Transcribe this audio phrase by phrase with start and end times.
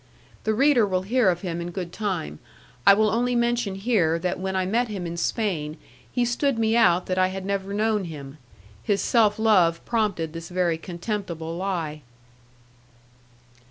[0.45, 2.39] The reader will hear of him in good time;
[2.87, 5.77] I will only mention here that when I met him in Spain,
[6.11, 8.39] he stood me out that I had never known him;
[8.81, 12.01] his self love prompted this very contemptible lie.